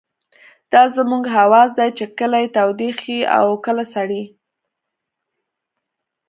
دا 0.71 0.83
زموږ 0.95 1.23
حواس 1.37 1.69
دي 1.77 1.89
چې 1.97 2.05
کله 2.17 2.37
يې 2.43 2.47
تودې 2.57 2.89
ښيي 2.99 3.19
او 3.37 3.47
کله 3.65 3.83
سړې. 3.93 4.23